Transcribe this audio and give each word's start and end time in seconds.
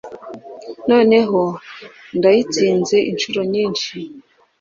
noneho 0.89 1.41
ndayitsinze 2.17 2.97
inshuro 3.09 3.39
nyinshi 3.53 3.93